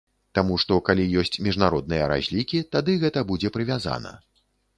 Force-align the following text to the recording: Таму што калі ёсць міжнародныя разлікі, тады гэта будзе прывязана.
Таму 0.37 0.55
што 0.61 0.77
калі 0.87 1.03
ёсць 1.21 1.37
міжнародныя 1.47 2.07
разлікі, 2.13 2.63
тады 2.77 2.97
гэта 3.05 3.25
будзе 3.35 3.53
прывязана. 3.61 4.17